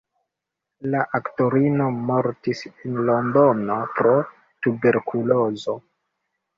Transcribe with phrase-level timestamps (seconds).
[0.95, 4.19] La aktorino mortis en Londono pro
[4.65, 5.83] tuberkulozo.